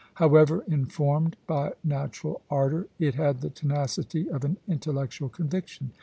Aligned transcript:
However 0.15 0.63
informed 0.67 1.37
by 1.45 1.73
natural 1.83 2.41
ardor, 2.49 2.87
it 2.97 3.13
had 3.13 3.41
the 3.41 3.51
tenacity 3.51 4.27
of 4.31 4.43
an 4.43 4.57
intellectual 4.67 5.29
conviction. 5.29 5.91